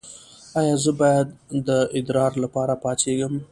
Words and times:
ایا 0.59 0.75
زه 0.83 0.91
باید 1.01 1.27
د 1.67 1.69
ادرار 1.97 2.31
لپاره 2.43 2.73
پاڅیږم؟ 2.83 3.33